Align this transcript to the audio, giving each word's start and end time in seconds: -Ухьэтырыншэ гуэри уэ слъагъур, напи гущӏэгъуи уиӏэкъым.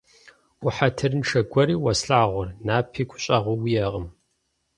-Ухьэтырыншэ 0.65 1.39
гуэри 1.51 1.75
уэ 1.83 1.93
слъагъур, 1.99 2.47
напи 2.65 3.03
гущӏэгъуи 3.09 3.57
уиӏэкъым. 3.63 4.07